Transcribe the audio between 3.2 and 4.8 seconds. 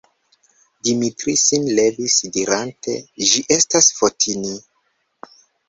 «Ĝi estas Fotini!»